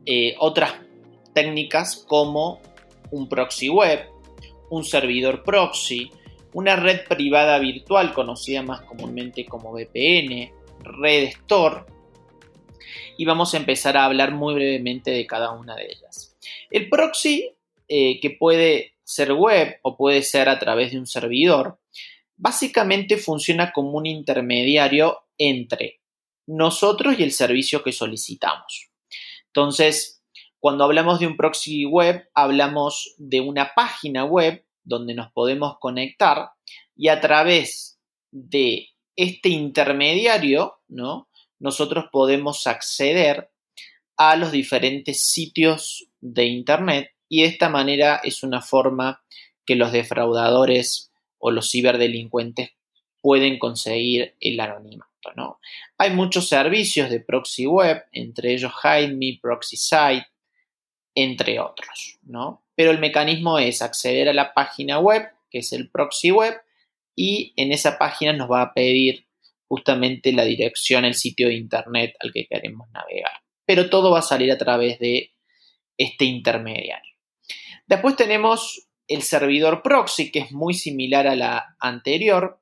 [0.04, 0.73] eh, otras
[1.32, 2.60] técnicas como
[3.12, 3.99] un proxy web,
[4.76, 6.12] un servidor proxy,
[6.54, 11.86] una red privada virtual conocida más comúnmente como VPN, red store,
[13.18, 16.36] y vamos a empezar a hablar muy brevemente de cada una de ellas.
[16.70, 17.56] El proxy,
[17.88, 21.80] eh, que puede ser web o puede ser a través de un servidor,
[22.36, 26.02] básicamente funciona como un intermediario entre
[26.48, 28.90] nosotros y el servicio que solicitamos.
[29.48, 30.23] Entonces,
[30.63, 36.52] cuando hablamos de un proxy web, hablamos de una página web donde nos podemos conectar
[36.95, 37.99] y a través
[38.32, 41.28] de este intermediario, ¿no?
[41.60, 43.52] nosotros podemos acceder
[44.15, 49.21] a los diferentes sitios de Internet y de esta manera es una forma
[49.65, 52.69] que los defraudadores o los ciberdelincuentes
[53.19, 55.12] pueden conseguir el anonimato.
[55.36, 55.60] ¿no?
[55.97, 60.28] Hay muchos servicios de proxy web, entre ellos HideMe, ProxySite,
[61.15, 62.19] entre otros.
[62.23, 62.63] ¿no?
[62.76, 66.56] Pero el mecanismo es acceder a la página web, que es el proxy web,
[67.15, 69.28] y en esa página nos va a pedir
[69.67, 73.41] justamente la dirección, el sitio de internet al que queremos navegar.
[73.65, 75.32] Pero todo va a salir a través de
[75.97, 77.13] este intermediario.
[77.86, 82.60] Después tenemos el servidor proxy, que es muy similar a la anterior,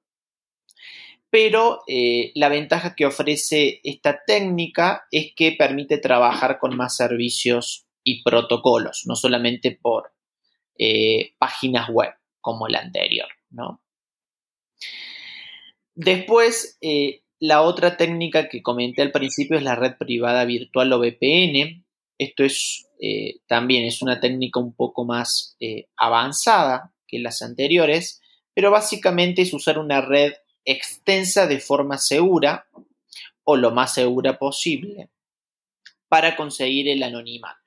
[1.30, 7.88] pero eh, la ventaja que ofrece esta técnica es que permite trabajar con más servicios
[8.04, 10.14] y protocolos, no solamente por
[10.78, 13.28] eh, páginas web como la anterior.
[15.94, 21.00] Después, eh, la otra técnica que comenté al principio es la red privada virtual o
[21.00, 21.86] VPN.
[22.18, 22.88] Esto es
[23.48, 25.58] también es una técnica un poco más
[25.98, 28.22] avanzada que las anteriores,
[28.54, 30.34] pero básicamente es usar una red
[30.66, 32.68] extensa de forma segura
[33.44, 35.10] o lo más segura posible
[36.08, 37.61] para conseguir el anonimato.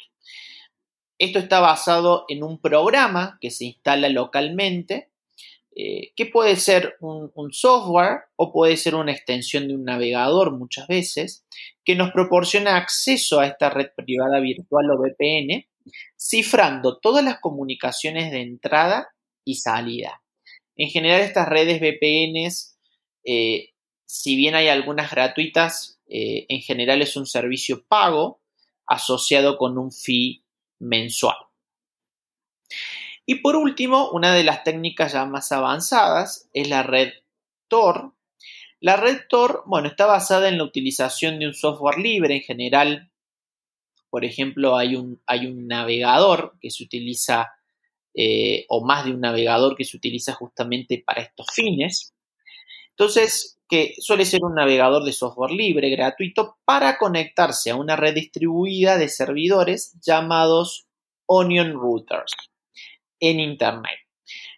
[1.19, 5.11] Esto está basado en un programa que se instala localmente,
[5.77, 10.87] eh, que puede ser un, software o puede ser una extensión de un navegador muchas
[10.87, 11.45] veces,
[11.85, 15.67] que nos proporciona acceso a esta red privada virtual o VPN,
[16.17, 19.09] cifrando todas las comunicaciones de entrada
[19.45, 20.23] y salida.
[20.77, 22.75] En general estas redes VPNs
[23.25, 23.71] eh,
[24.07, 28.41] si bien hay algunas gratuitas, eh, en general es un servicio pago
[28.87, 30.44] asociado con un fee
[30.85, 31.37] mensual.
[33.27, 37.13] Y por último, una de las técnicas ya más avanzadas es la red
[37.69, 38.13] Tor.
[38.81, 43.11] La red Tor, bueno, está basada en la utilización de un software libre en general.
[44.11, 47.51] Por ejemplo, hay un, hay un navegador que se utiliza,
[48.15, 52.15] eh, o más de un navegador que se utiliza justamente para estos fines.
[52.91, 58.15] Entonces, que suele ser un navegador de software libre, gratuito, para conectarse a una red
[58.15, 60.87] distribuida de servidores llamados
[61.27, 62.33] Onion Routers
[63.21, 63.99] en Internet,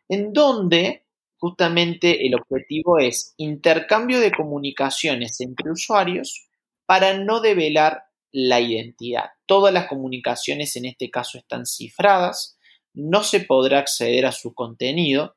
[0.08, 1.04] en donde
[1.38, 6.48] justamente el objetivo es intercambio de comunicaciones entre usuarios
[6.86, 9.30] para no develar la identidad.
[9.46, 12.58] Todas las comunicaciones en este caso están cifradas,
[12.94, 15.35] no se podrá acceder a su contenido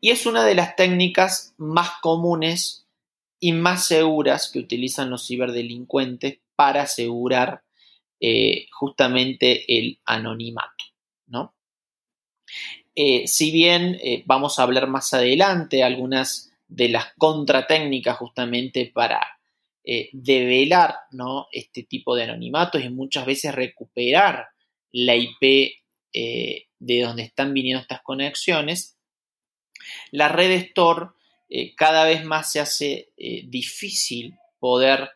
[0.00, 2.86] y es una de las técnicas más comunes
[3.40, 7.62] y más seguras que utilizan los ciberdelincuentes para asegurar
[8.20, 10.84] eh, justamente el anonimato.
[11.26, 11.54] ¿no?
[12.94, 19.20] Eh, si bien eh, vamos a hablar más adelante algunas de las contratécnicas justamente para
[20.12, 21.46] develar ¿no?
[21.50, 24.48] este tipo de anonimatos y muchas veces recuperar
[24.92, 25.80] la IP
[26.12, 28.97] de donde están viniendo estas conexiones,
[30.10, 31.08] la red Store
[31.48, 35.10] eh, cada vez más se hace eh, difícil poder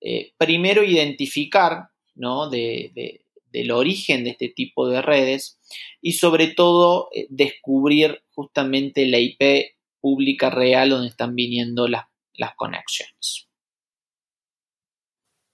[0.00, 2.48] eh, primero identificar ¿no?
[2.48, 5.60] del origen de este tipo de redes
[6.00, 13.48] y sobre todo descubrir justamente la IP pública real donde están viniendo las, las conexiones.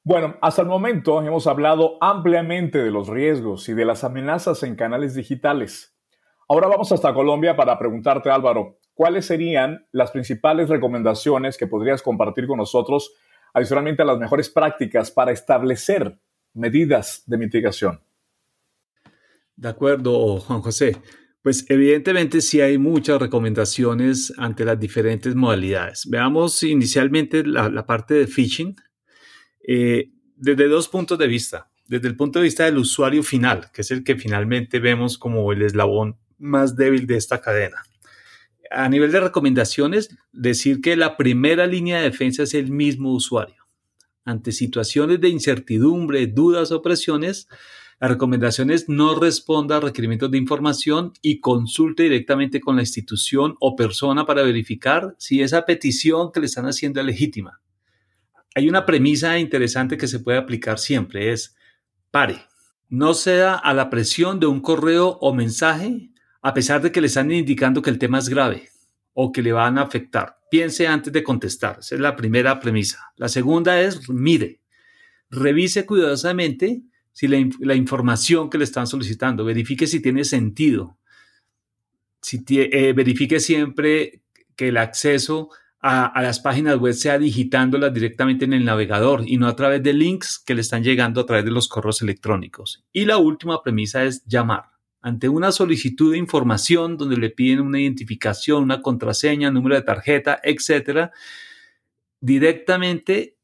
[0.02, 4.74] Bueno, hasta el momento hemos hablado ampliamente de los riesgos y de las amenazas en
[4.74, 5.94] canales digitales.
[6.50, 12.48] Ahora vamos hasta Colombia para preguntarte, Álvaro, ¿cuáles serían las principales recomendaciones que podrías compartir
[12.48, 13.12] con nosotros,
[13.54, 16.18] adicionalmente a las mejores prácticas para establecer
[16.52, 18.00] medidas de mitigación?
[19.54, 20.96] De acuerdo, Juan José.
[21.40, 26.08] Pues evidentemente sí hay muchas recomendaciones ante las diferentes modalidades.
[26.10, 28.74] Veamos inicialmente la, parte de phishing
[29.68, 31.70] eh, desde dos puntos de vista.
[31.86, 35.52] Desde el punto de vista del usuario final, que es el que finalmente vemos como
[35.52, 37.83] el eslabón más débil de esta cadena.
[38.70, 43.66] A nivel de recomendaciones, decir que la primera línea de defensa es el mismo usuario.
[44.24, 47.48] Ante situaciones de incertidumbre, dudas o presiones,
[48.00, 53.57] la recomendación es no responda a requerimientos de información y consulte directamente con la institución
[53.61, 57.61] o persona para verificar si esa petición que le están haciendo es legítima.
[58.55, 61.57] Hay una premisa interesante que se puede aplicar siempre, es
[62.11, 62.46] pare.
[62.88, 66.10] No sea a la presión de un correo o mensaje
[66.42, 68.70] a pesar de que le están indicando que el tema es grave
[69.12, 70.38] o que le van a afectar.
[70.50, 71.79] Piense antes de contestar.
[71.81, 73.12] Esa es la primera premisa.
[73.16, 74.61] La segunda es mire,
[75.31, 80.96] revise cuidadosamente si la, información que le están solicitando, verifique si tiene sentido,
[82.22, 84.22] si eh, verifique siempre
[84.57, 85.50] que el acceso
[85.83, 89.92] a, las páginas web sea digitándolas directamente en el navegador y no a través de
[89.92, 92.85] links que le están llegando a través de los correos electrónicos.
[92.92, 94.69] Y la última premisa es llamar.
[95.02, 100.40] Ante una solicitud de información donde le piden una identificación, una contraseña, número de tarjeta,
[100.42, 101.12] etcétera,
[102.20, 103.36] directamente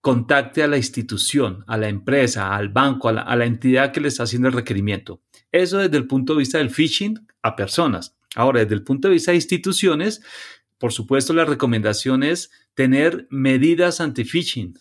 [0.00, 4.00] contacte a la institución, a la empresa, al banco, a la, a la, entidad que
[4.00, 5.22] le está haciendo el requerimiento.
[5.50, 8.16] Eso desde el punto de vista del phishing a personas.
[8.36, 10.22] Ahora, desde el punto de vista de instituciones,
[10.78, 14.78] por supuesto, la recomendación es tener medidas anti-phishing.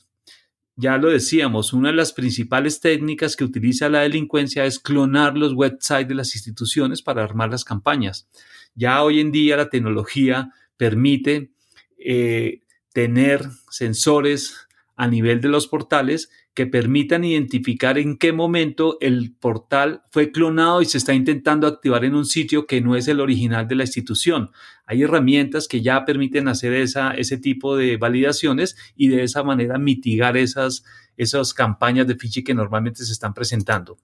[0.76, 5.54] Ya lo decíamos, una de las principales técnicas que utiliza la delincuencia es clonar los
[5.54, 8.28] websites de las instituciones para armar las campañas.
[8.74, 11.52] Ya hoy en día la tecnología permite
[12.00, 19.34] eh, tener sensores a nivel de los portales que permitan identificar en qué momento el
[19.34, 23.20] portal fue clonado y se está intentando activar en un sitio que no es el
[23.20, 24.52] original de la institución.
[24.86, 29.80] Hay herramientas que ya permiten hacer esa, ese tipo de validaciones y de esa manera
[29.80, 30.84] mitigar esas,
[31.18, 33.98] esas campañas de phishing que normalmente se están presentando.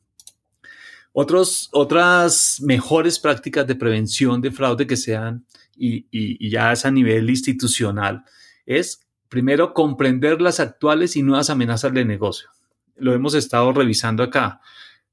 [1.12, 6.86] Otros, otras mejores prácticas de prevención de fraude que sean, y, y, y ya es
[6.86, 8.24] a nivel institucional,
[8.66, 12.50] es Primero, comprender las actuales y nuevas amenazas de negocio.
[12.98, 14.60] Lo hemos estado revisando acá.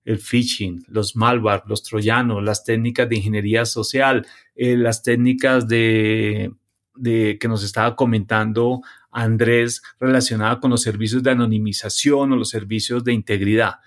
[0.05, 6.51] El phishing, los malware, los troyanos, las técnicas de ingeniería social, eh, las técnicas de,
[6.95, 13.05] de, que nos estaba comentando Andrés relacionada con los servicios de anonimización o los servicios
[13.05, 13.81] de integridad.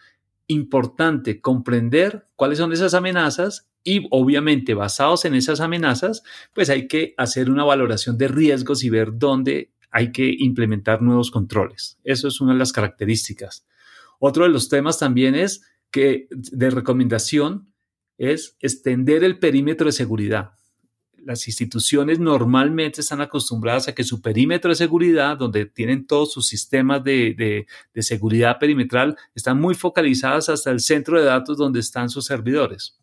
[0.48, 6.22] Importante comprender cuáles son esas amenazas y obviamente basados en esas amenazas,
[6.54, 11.32] pues hay que hacer una valoración de riesgos y ver dónde hay que implementar nuevos
[11.32, 11.98] controles.
[12.04, 13.66] Eso es una de las características.
[14.20, 17.74] Otro de los temas también es que de recomendación
[18.18, 20.52] es extender el perímetro de seguridad.
[21.18, 26.48] Las instituciones normalmente están acostumbradas a que su perímetro de seguridad, donde tienen todos sus
[26.48, 32.10] sistemas de, de seguridad perimetral, están muy focalizadas hasta el centro de datos donde están
[32.10, 32.98] sus servidores.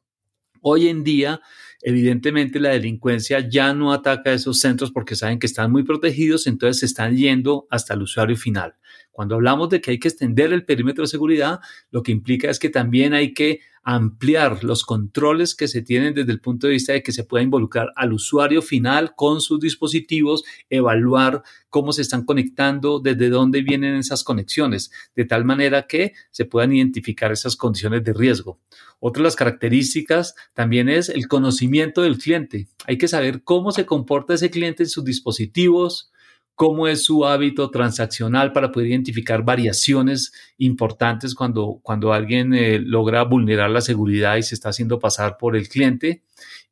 [0.63, 1.41] Hoy en día
[1.89, 6.81] Evidentemente la delincuencia ya no ataca esos centros porque saben que están muy protegidos, entonces
[6.81, 8.75] se están yendo hasta el usuario final.
[9.17, 12.59] Cuando hablamos de que hay que extender el perímetro de seguridad, lo que implica es
[12.59, 16.93] que también hay que ampliar los controles que se tienen desde el punto de vista
[16.93, 22.27] de que se pueda involucrar al usuario final con sus dispositivos, evaluar cómo se están
[22.27, 28.05] conectando, desde dónde vienen esas conexiones, de tal manera que se puedan identificar esas condiciones
[28.05, 28.61] de riesgo.
[29.01, 32.69] Otra de las características también es el conocimiento del cliente.
[32.87, 36.13] Hay que saber cómo se comporta ese cliente en sus dispositivos,
[36.57, 43.23] cómo es su hábito transaccional para poder identificar variaciones importantes cuando, cuando alguien eh, logra
[43.25, 46.23] vulnerar la seguridad y se está haciendo pasar por el cliente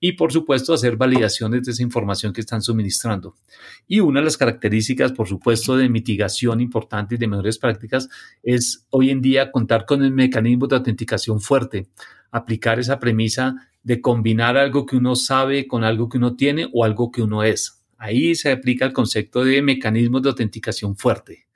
[0.01, 3.35] y por supuesto hacer validaciones de esa información que están suministrando.
[3.87, 8.09] Y una de las características, por supuesto, de mitigación importante y de mejores prácticas
[8.42, 11.88] es hoy en día contar con el mecanismo de autenticación fuerte,
[12.31, 16.85] aplicar esa premisa de combinar algo que uno sabe con algo que uno tiene o
[16.85, 17.84] algo que uno es.
[17.99, 21.47] Ahí se aplica el concepto de mecanismos de autenticación fuerte.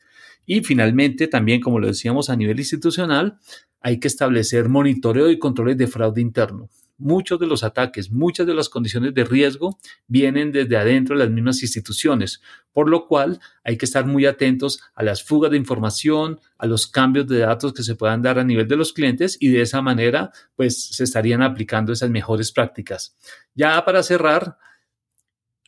[0.47, 3.39] Y finalmente, también, como lo decíamos a nivel institucional,
[3.81, 6.69] hay que establecer monitoreo y controles de fraude interno.
[7.01, 11.33] Muchos de los ataques, muchas de las condiciones de riesgo vienen desde adentro de las
[11.33, 12.41] mismas instituciones,
[12.73, 16.89] por lo cual hay que estar muy atentos a las fugas de información, a los
[16.89, 19.81] cambios de datos que se puedan dar a nivel de los clientes y de esa
[19.81, 23.17] manera pues se estarían aplicando esas mejores prácticas.
[23.55, 24.57] Ya para cerrar,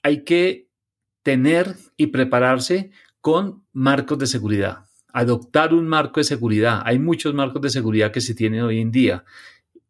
[0.02, 0.68] hay que
[1.22, 6.82] tener y prepararse con marcos de seguridad, adoptar un marco de seguridad.
[6.84, 9.24] Hay muchos marcos de seguridad que se tienen hoy en día.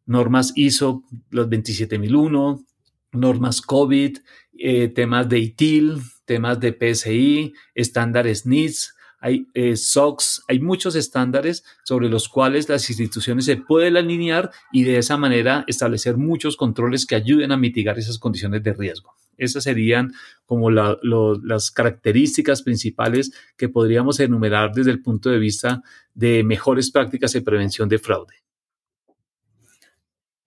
[0.05, 2.65] Normas ISO, los 27001,
[3.13, 4.17] normas COVID,
[4.57, 11.63] eh, temas de ITIL, temas de PSI, estándares NIST, hay eh, SOX, hay muchos estándares
[11.83, 17.05] sobre los cuales las instituciones se pueden alinear y de esa manera establecer muchos controles
[17.05, 19.13] que ayuden a mitigar esas condiciones de riesgo.
[19.41, 20.13] Esas serían
[20.45, 25.81] como las características principales que podríamos enumerar desde el punto de vista
[26.13, 28.35] de mejores prácticas de prevención de fraude.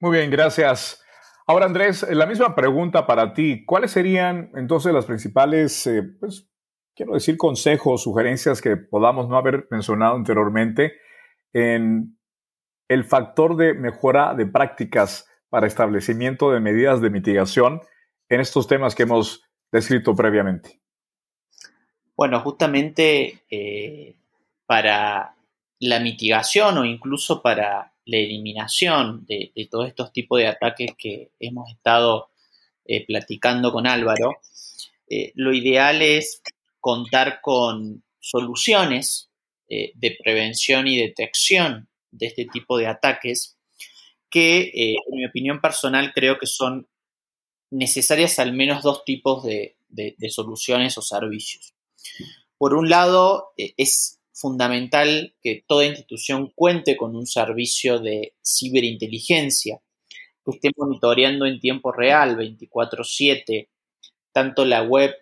[0.00, 1.02] Muy bien, gracias.
[1.46, 3.64] Ahora, Andrés, la misma pregunta para ti.
[3.66, 6.48] ¿Cuáles serían entonces las principales, eh, pues,
[6.94, 10.94] quiero decir, consejos, sugerencias que podamos no haber mencionado anteriormente
[11.52, 12.16] en
[12.88, 17.80] el factor de mejora de prácticas para establecimiento de medidas de mitigación
[18.28, 20.80] en estos temas que hemos descrito previamente?
[22.16, 24.14] Bueno, justamente eh,
[24.66, 25.34] para
[25.80, 31.70] la mitigación o incluso para la eliminación de, todos estos tipos de ataques que hemos
[31.70, 32.30] estado
[32.84, 34.36] eh, platicando con Álvaro,
[35.08, 36.42] eh, lo ideal es
[36.80, 39.30] contar con soluciones
[39.66, 43.58] de prevención y detección de este tipo de ataques
[44.30, 46.86] que, en mi opinión personal, creo que son
[47.70, 49.76] necesarias al menos dos tipos de
[50.30, 51.74] soluciones o servicios.
[52.58, 59.80] Por un lado, es fundamental que toda institución cuente con un servicio de ciberinteligencia
[60.44, 63.68] que esté monitoreando en tiempo real, 24/7,
[64.32, 65.14] tanto la web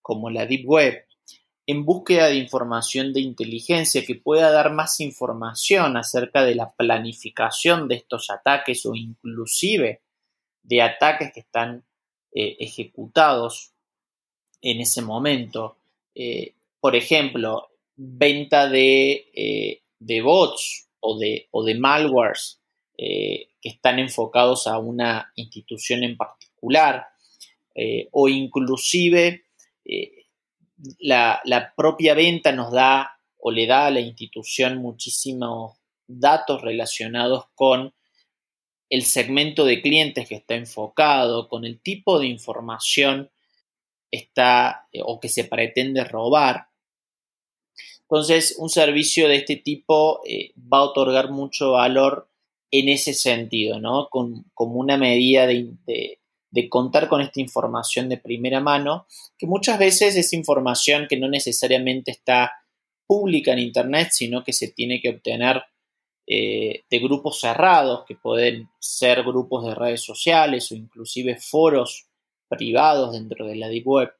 [0.00, 1.04] como la deep web,
[1.66, 7.88] en búsqueda de información de inteligencia que pueda dar más información acerca de la planificación
[7.88, 10.01] de estos ataques o inclusive
[10.62, 11.84] de ataques que están
[12.32, 13.72] eh, ejecutados
[14.60, 15.76] en ese momento.
[16.14, 22.58] Eh, por ejemplo, venta de, eh, de bots o de, o de malwares
[22.96, 27.08] que están enfocados a una institución en particular
[28.12, 29.44] o inclusive
[31.00, 37.46] la, la, propia venta nos da o le da a la institución muchísimos datos relacionados
[37.56, 37.92] con
[38.92, 43.30] el segmento de clientes que está enfocado, con el tipo de información
[44.10, 46.66] está o que se pretende robar.
[48.02, 52.28] Entonces, un servicio de este tipo eh, va a otorgar mucho valor
[52.70, 54.10] en ese sentido, ¿no?
[54.10, 56.18] como una medida de,
[56.68, 59.06] contar con esta información de primera mano,
[59.38, 62.52] que muchas veces es información que no necesariamente está
[63.06, 65.62] pública en Internet, sino que se tiene que obtener
[66.26, 72.06] eh, de grupos cerrados, que pueden ser grupos de redes sociales o inclusive foros
[72.48, 74.12] privados dentro de la Deep Web.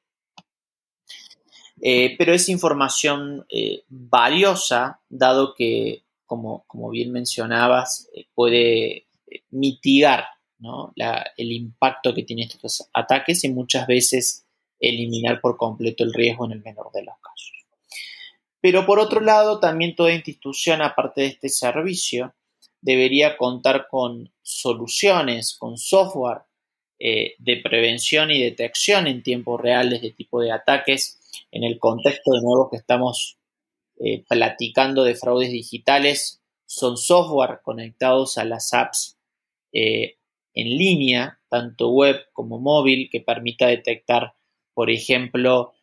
[1.80, 9.06] Eh, pero es información eh, valiosa, dado que, como, bien mencionabas, puede
[9.50, 10.26] mitigar
[11.36, 14.46] el impacto que tienen estos ataques y muchas veces
[14.78, 17.61] eliminar por completo el riesgo en el menor de los casos.
[18.62, 22.34] Pero por otro lado, también toda institución, aparte de este servicio,
[22.80, 26.42] debería contar con soluciones, con software
[26.98, 31.18] de prevención y detección en tiempo real de este tipo de ataques
[31.50, 33.38] en el contexto de nuevo que estamos
[33.98, 39.18] eh, platicando de fraudes digitales, son software conectados a las apps
[39.72, 40.16] eh,
[40.54, 44.34] en línea, tanto web como móvil, que permita detectar,
[44.74, 45.74] por ejemplo,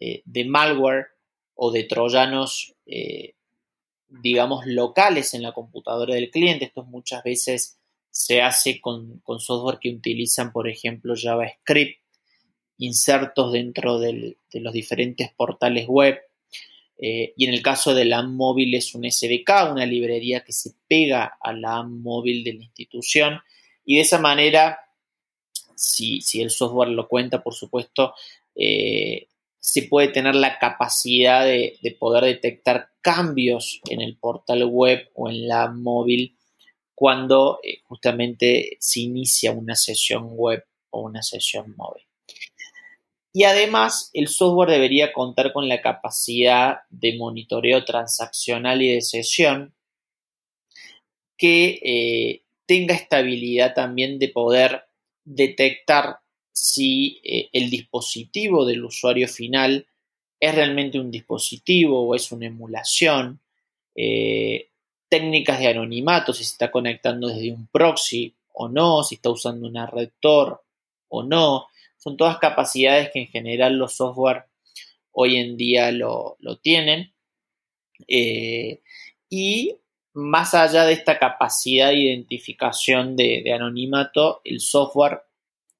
[0.00, 1.06] eh, de malware
[1.54, 2.74] o de troyanos,
[4.08, 6.66] digamos, locales en la computadora del cliente.
[6.66, 7.78] Esto muchas veces
[8.10, 12.00] se hace con, con software que utilizan, por ejemplo, JavaScript
[12.78, 16.18] insertos dentro de los diferentes portales web.
[16.98, 20.72] Eh, y en el caso de la móvil es un SDK, una librería que se
[20.88, 23.40] pega a la móvil de la institución.
[23.84, 24.78] Y de esa manera,
[25.74, 28.14] si, el software lo cuenta, por supuesto,
[28.54, 29.28] eh,
[29.66, 35.48] se puede tener la capacidad de, poder detectar cambios en el portal web o en
[35.48, 36.38] la móvil
[36.94, 42.04] cuando eh, justamente se inicia una sesión web o una sesión móvil.
[43.32, 49.74] Y además, el software debería contar con la capacidad de monitoreo transaccional y de sesión
[51.36, 54.84] que eh, tenga estabilidad también de poder
[55.24, 56.20] detectar
[56.56, 59.86] si eh, el dispositivo del usuario final
[60.40, 63.40] es realmente un dispositivo o es una emulación,
[63.94, 64.70] eh,
[65.10, 69.68] técnicas de anonimato, si se está conectando desde un proxy o no, si está usando
[69.68, 70.64] una red Tor
[71.08, 71.66] o no,
[71.98, 74.44] son todas capacidades que en general los software
[75.12, 77.12] hoy en día lo, tienen.
[78.08, 78.80] Eh,
[79.28, 79.76] y
[80.14, 85.25] más allá de esta capacidad de identificación de, anonimato, el software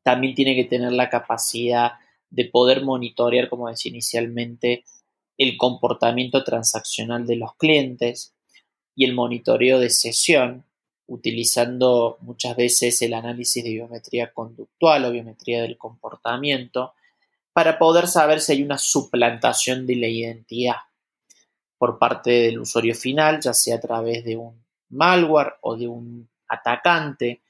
[0.07, 1.95] también tiene que tener la capacidad
[2.31, 4.85] de poder monitorear, como decía inicialmente,
[5.37, 8.33] el comportamiento transaccional de los clientes
[8.95, 10.65] y el monitoreo de sesión,
[11.09, 16.95] utilizando muchas veces el análisis de biometría conductual o biometría del comportamiento
[17.53, 20.77] para poder saber si hay una suplantación de la identidad
[21.79, 26.29] por parte del usuario final, ya sea a través de un malware o de un
[26.47, 27.41] atacante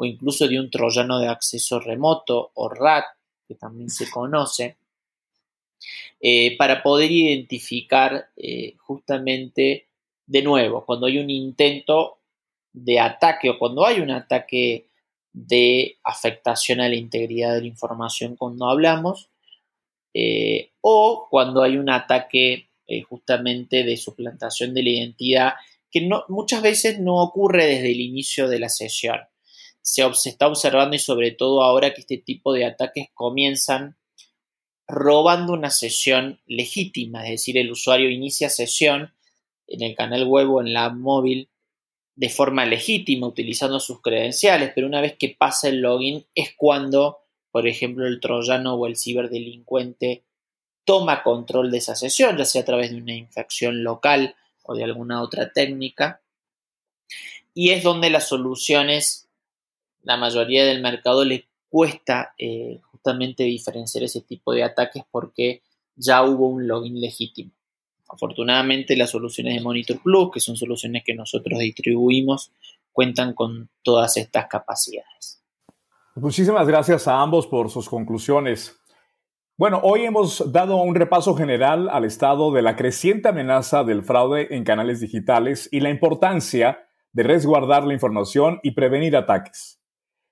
[0.00, 3.04] o incluso de un troyano de acceso remoto o RAT,
[3.46, 4.78] que también se conoce,
[6.18, 9.88] eh, para poder identificar eh, justamente
[10.26, 12.20] de nuevo cuando hay un intento
[12.72, 14.86] de ataque o cuando hay un ataque
[15.34, 19.28] de afectación a la integridad de la información cuando hablamos,
[20.14, 22.68] eh, o cuando hay un ataque
[23.08, 25.52] justamente de suplantación de la identidad,
[25.92, 29.20] que muchas veces no ocurre desde el inicio de la sesión,
[29.82, 33.96] se, está observando y sobre todo ahora que este tipo de ataques comienzan
[34.86, 39.14] robando una sesión legítima, es decir, el usuario inicia sesión
[39.68, 41.48] en el canal web o en la móvil
[42.16, 47.18] de forma legítima utilizando sus credenciales, pero una vez que pasa el login es cuando,
[47.50, 50.24] por ejemplo, el troyano o el ciberdelincuente
[50.84, 54.84] toma control de esa sesión, ya sea a través de una infección local o de
[54.84, 56.20] alguna otra técnica,
[57.54, 59.29] y es donde las soluciones,
[60.02, 65.62] la mayoría del mercado le cuesta eh, justamente diferenciar ese tipo de ataques porque
[65.96, 67.52] ya hubo un login legítimo.
[68.08, 72.52] Afortunadamente las soluciones de Monitor Plus, que son soluciones que nosotros distribuimos,
[72.92, 75.42] cuentan con todas estas capacidades.
[76.16, 78.76] Muchísimas gracias a ambos por sus conclusiones.
[79.56, 84.54] Bueno, hoy hemos dado un repaso general al estado de la creciente amenaza del fraude
[84.54, 89.79] en canales digitales y la importancia de resguardar la información y prevenir ataques.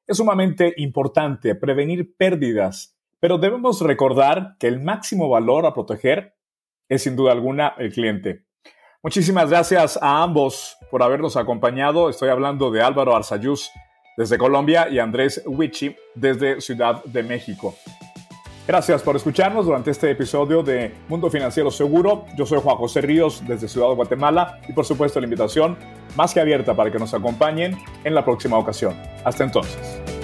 [0.08, 6.34] Es sumamente importante prevenir pérdidas, pero debemos recordar que el máximo valor a proteger
[6.88, 8.46] es sin duda alguna el cliente.
[9.02, 12.08] Muchísimas gracias a ambos por habernos acompañado.
[12.08, 13.70] Estoy hablando de Álvaro Arzayuz
[14.16, 17.74] desde Colombia y Andrés Wichi desde Ciudad de México.
[18.68, 22.26] Gracias por escucharnos durante este episodio de Mundo Financiero Seguro.
[22.36, 25.78] Yo soy Juan José Ríos desde Ciudad de Guatemala y por supuesto la invitación
[26.16, 28.94] más que abierta para que nos acompañen en la próxima ocasión.
[29.24, 30.17] Hasta entonces.